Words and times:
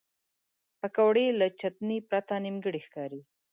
پکورې 0.79 1.25
له 1.39 1.47
چټنې 1.59 1.97
پرته 2.09 2.35
نیمګړې 2.43 2.81
ښکاري 2.87 3.21